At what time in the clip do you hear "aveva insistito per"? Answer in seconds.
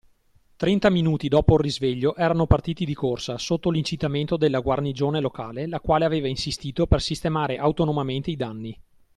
6.05-7.03